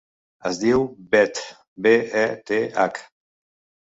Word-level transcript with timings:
Es 0.49 0.59
diu 0.61 0.85
Beth: 1.11 1.43
be, 1.87 1.93
e, 2.23 2.25
te, 2.51 2.59
hac. 2.85 3.03